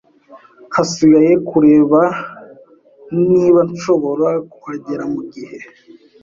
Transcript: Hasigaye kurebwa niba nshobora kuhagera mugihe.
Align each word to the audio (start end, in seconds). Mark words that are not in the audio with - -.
Hasigaye 0.75 1.31
kurebwa 1.47 2.03
niba 3.31 3.59
nshobora 3.69 4.29
kuhagera 4.51 5.03
mugihe. 5.13 5.57